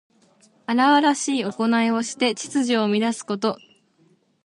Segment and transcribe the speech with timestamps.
[0.65, 3.59] 荒々しいおこないをして秩序を乱すこと。